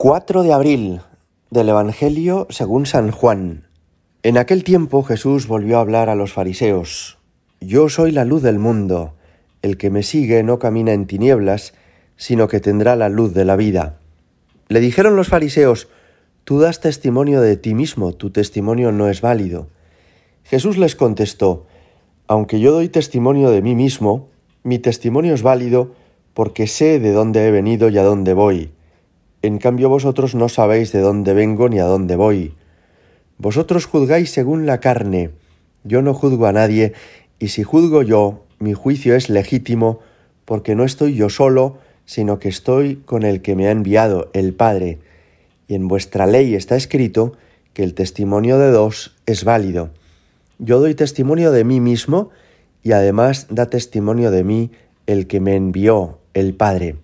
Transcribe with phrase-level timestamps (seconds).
[0.00, 1.00] 4 de abril
[1.50, 3.66] del Evangelio según San Juan.
[4.22, 7.18] En aquel tiempo Jesús volvió a hablar a los fariseos.
[7.60, 9.14] Yo soy la luz del mundo.
[9.60, 11.74] El que me sigue no camina en tinieblas,
[12.16, 13.98] sino que tendrá la luz de la vida.
[14.68, 15.88] Le dijeron los fariseos,
[16.44, 19.66] Tú das testimonio de ti mismo, tu testimonio no es válido.
[20.44, 21.66] Jesús les contestó,
[22.28, 24.28] Aunque yo doy testimonio de mí mismo,
[24.62, 25.90] mi testimonio es válido
[26.34, 28.70] porque sé de dónde he venido y a dónde voy
[29.42, 32.54] en cambio vosotros no sabéis de dónde vengo ni a dónde voy.
[33.38, 35.30] Vosotros juzgáis según la carne,
[35.84, 36.92] yo no juzgo a nadie,
[37.38, 40.00] y si juzgo yo, mi juicio es legítimo,
[40.44, 44.54] porque no estoy yo solo, sino que estoy con el que me ha enviado, el
[44.54, 44.98] Padre.
[45.68, 47.34] Y en vuestra ley está escrito
[47.74, 49.90] que el testimonio de dos es válido.
[50.58, 52.30] Yo doy testimonio de mí mismo,
[52.82, 54.70] y además da testimonio de mí
[55.06, 56.96] el que me envió, el Padre.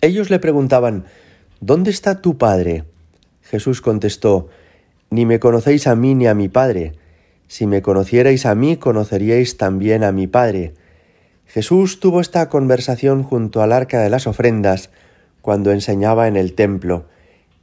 [0.00, 1.04] Ellos le preguntaban,
[1.60, 2.84] ¿Dónde está tu Padre?
[3.42, 4.48] Jesús contestó,
[5.10, 6.92] Ni me conocéis a mí ni a mi Padre.
[7.48, 10.74] Si me conocierais a mí, conoceríais también a mi Padre.
[11.46, 14.90] Jesús tuvo esta conversación junto al arca de las ofrendas,
[15.40, 17.06] cuando enseñaba en el templo,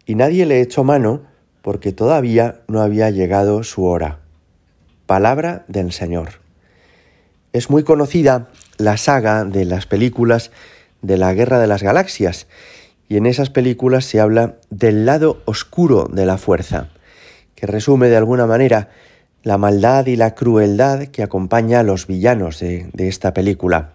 [0.05, 1.21] y nadie le echó mano
[1.61, 4.19] porque todavía no había llegado su hora.
[5.05, 6.41] Palabra del Señor.
[7.53, 10.51] Es muy conocida la saga de las películas
[11.01, 12.47] de la Guerra de las Galaxias,
[13.07, 16.89] y en esas películas se habla del lado oscuro de la fuerza,
[17.55, 18.89] que resume de alguna manera
[19.43, 23.91] la maldad y la crueldad que acompaña a los villanos de, de esta película.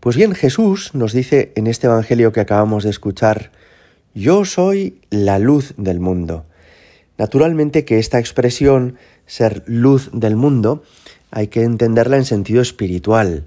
[0.00, 3.50] Pues bien, Jesús nos dice en este Evangelio que acabamos de escuchar,
[4.14, 6.44] yo soy la luz del mundo.
[7.16, 10.82] Naturalmente que esta expresión, ser luz del mundo,
[11.30, 13.44] hay que entenderla en sentido espiritual.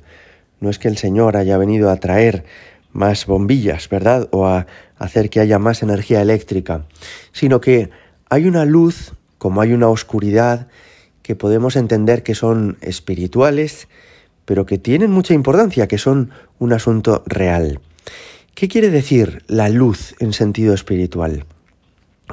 [0.59, 2.43] No es que el Señor haya venido a traer
[2.91, 4.27] más bombillas, ¿verdad?
[4.31, 4.65] O a
[4.99, 6.85] hacer que haya más energía eléctrica,
[7.31, 7.89] sino que
[8.29, 10.67] hay una luz como hay una oscuridad
[11.21, 13.87] que podemos entender que son espirituales,
[14.45, 17.79] pero que tienen mucha importancia, que son un asunto real.
[18.55, 21.45] ¿Qué quiere decir la luz en sentido espiritual?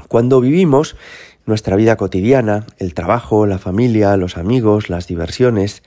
[0.09, 0.97] Cuando vivimos
[1.45, 5.83] nuestra vida cotidiana, el trabajo, la familia, los amigos, las diversiones,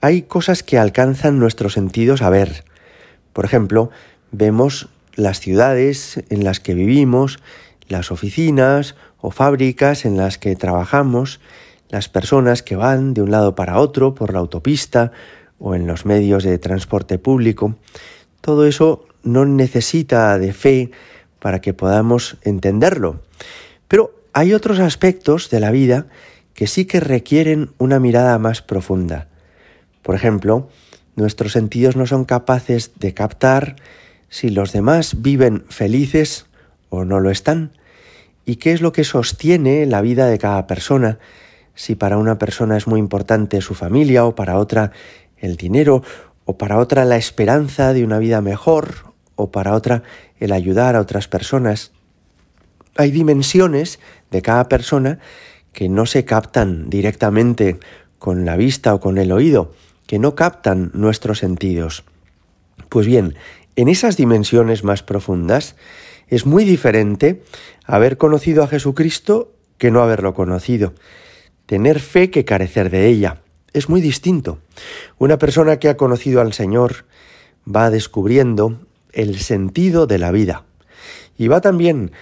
[0.00, 2.64] hay cosas que alcanzan nuestros sentidos a ver.
[3.32, 3.90] Por ejemplo,
[4.30, 7.40] vemos las ciudades en las que vivimos,
[7.88, 11.40] las oficinas o fábricas en las que trabajamos,
[11.88, 15.12] las personas que van de un lado para otro por la autopista
[15.58, 17.76] o en los medios de transporte público.
[18.40, 20.90] Todo eso no necesita de fe
[21.40, 23.20] para que podamos entenderlo.
[23.88, 26.06] Pero hay otros aspectos de la vida
[26.54, 29.28] que sí que requieren una mirada más profunda.
[30.02, 30.68] Por ejemplo,
[31.14, 33.76] nuestros sentidos no son capaces de captar
[34.28, 36.46] si los demás viven felices
[36.88, 37.72] o no lo están,
[38.44, 41.18] y qué es lo que sostiene la vida de cada persona,
[41.74, 44.92] si para una persona es muy importante su familia o para otra
[45.36, 46.02] el dinero
[46.44, 50.02] o para otra la esperanza de una vida mejor o para otra
[50.38, 51.92] el ayudar a otras personas.
[52.96, 53.98] Hay dimensiones
[54.30, 55.18] de cada persona
[55.72, 57.78] que no se captan directamente
[58.18, 59.72] con la vista o con el oído,
[60.06, 62.04] que no captan nuestros sentidos.
[62.88, 63.34] Pues bien,
[63.76, 65.76] en esas dimensiones más profundas,
[66.28, 67.42] es muy diferente
[67.84, 70.94] haber conocido a Jesucristo que no haberlo conocido.
[71.66, 73.42] Tener fe que carecer de ella.
[73.72, 74.58] Es muy distinto.
[75.18, 77.04] Una persona que ha conocido al Señor
[77.68, 78.80] va descubriendo
[79.12, 80.64] el sentido de la vida
[81.36, 82.12] y va también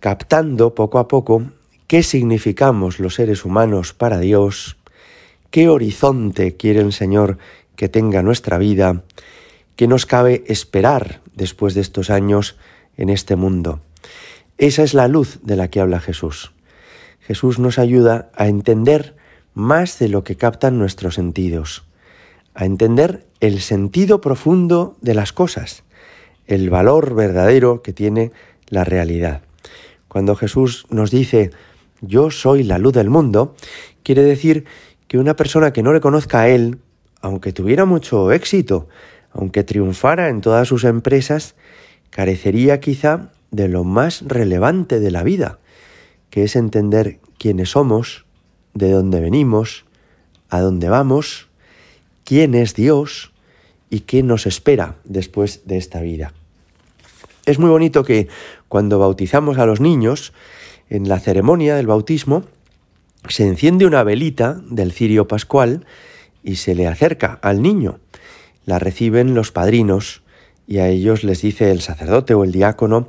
[0.00, 1.44] captando poco a poco
[1.86, 4.76] qué significamos los seres humanos para Dios,
[5.50, 7.38] qué horizonte quiere el Señor
[7.76, 9.02] que tenga nuestra vida,
[9.76, 12.56] ¿Qué nos cabe esperar después de estos años
[12.96, 13.80] en este mundo?
[14.56, 16.52] Esa es la luz de la que habla Jesús.
[17.20, 19.16] Jesús nos ayuda a entender
[19.52, 21.84] más de lo que captan nuestros sentidos,
[22.54, 25.82] a entender el sentido profundo de las cosas,
[26.46, 28.30] el valor verdadero que tiene
[28.68, 29.42] la realidad.
[30.06, 31.50] Cuando Jesús nos dice,
[32.00, 33.56] yo soy la luz del mundo,
[34.04, 34.66] quiere decir
[35.08, 36.78] que una persona que no le conozca a Él,
[37.20, 38.86] aunque tuviera mucho éxito,
[39.34, 41.56] aunque triunfara en todas sus empresas,
[42.10, 45.58] carecería quizá de lo más relevante de la vida,
[46.30, 48.24] que es entender quiénes somos,
[48.72, 49.84] de dónde venimos,
[50.48, 51.48] a dónde vamos,
[52.24, 53.32] quién es Dios
[53.90, 56.32] y qué nos espera después de esta vida.
[57.44, 58.28] Es muy bonito que
[58.68, 60.32] cuando bautizamos a los niños,
[60.88, 62.44] en la ceremonia del bautismo,
[63.28, 65.86] se enciende una velita del cirio pascual
[66.42, 67.98] y se le acerca al niño
[68.66, 70.22] la reciben los padrinos
[70.66, 73.08] y a ellos les dice el sacerdote o el diácono,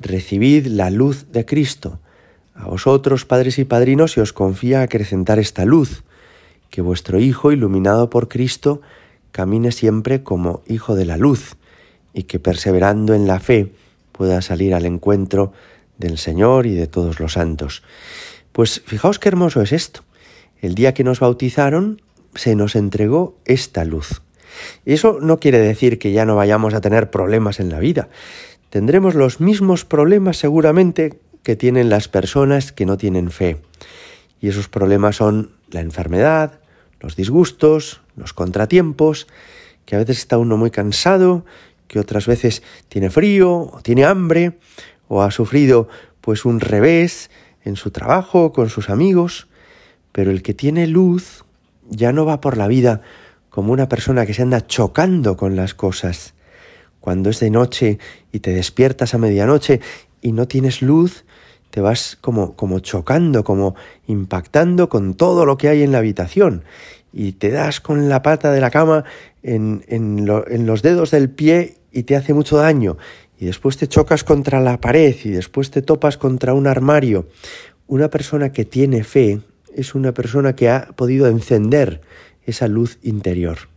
[0.00, 2.00] recibid la luz de Cristo.
[2.54, 6.02] A vosotros, padres y padrinos, se os confía acrecentar esta luz,
[6.68, 8.80] que vuestro Hijo, iluminado por Cristo,
[9.32, 11.56] camine siempre como Hijo de la luz,
[12.12, 13.72] y que perseverando en la fe
[14.12, 15.52] pueda salir al encuentro
[15.98, 17.82] del Señor y de todos los santos.
[18.52, 20.02] Pues fijaos qué hermoso es esto.
[20.60, 22.02] El día que nos bautizaron
[22.34, 24.22] se nos entregó esta luz.
[24.84, 28.08] Eso no quiere decir que ya no vayamos a tener problemas en la vida.
[28.70, 33.60] Tendremos los mismos problemas seguramente que tienen las personas que no tienen fe.
[34.40, 36.60] Y esos problemas son la enfermedad,
[37.00, 39.26] los disgustos, los contratiempos,
[39.86, 41.44] que a veces está uno muy cansado,
[41.88, 44.58] que otras veces tiene frío, o tiene hambre,
[45.08, 45.88] o ha sufrido
[46.20, 47.30] pues un revés
[47.64, 49.48] en su trabajo, con sus amigos,
[50.12, 51.44] pero el que tiene luz
[51.88, 53.02] ya no va por la vida
[53.50, 56.34] como una persona que se anda chocando con las cosas.
[57.00, 57.98] Cuando es de noche
[58.32, 59.80] y te despiertas a medianoche
[60.22, 61.24] y no tienes luz,
[61.70, 63.74] te vas como, como chocando, como
[64.06, 66.64] impactando con todo lo que hay en la habitación
[67.12, 69.04] y te das con la pata de la cama
[69.42, 72.98] en, en, en los dedos del pie y te hace mucho daño
[73.38, 77.26] y después te chocas contra la pared y después te topas contra un armario.
[77.86, 79.40] Una persona que tiene fe
[79.74, 82.02] es una persona que ha podido encender
[82.46, 83.68] esa luz interior.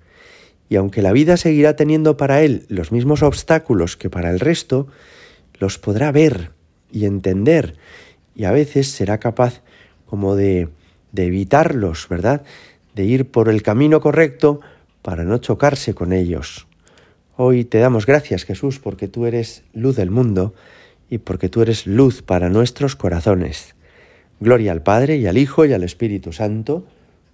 [0.70, 4.88] Y aunque la vida seguirá teniendo para él los mismos obstáculos que para el resto,
[5.60, 6.52] los podrá ver
[6.92, 7.76] y entender
[8.36, 9.62] y a veces será capaz
[10.06, 10.70] como de,
[11.12, 12.44] de evitarlos, ¿verdad?
[12.96, 14.62] De ir por el camino correcto
[15.02, 16.68] para no chocarse con ellos.
[17.36, 20.54] Hoy te damos gracias Jesús porque tú eres luz del mundo
[21.10, 23.76] y porque tú eres luz para nuestros corazones.
[24.40, 26.86] Gloria al Padre y al Hijo y al Espíritu Santo,